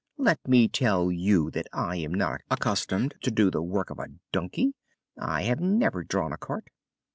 [0.17, 4.07] "Let me tell you that I am not accustomed to do the work of a
[4.31, 4.73] donkey:
[5.15, 6.71] I have never drawn a cart!"